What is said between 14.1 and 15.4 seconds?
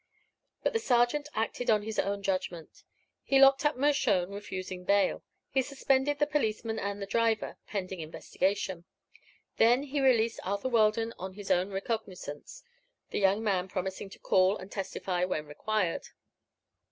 call and testify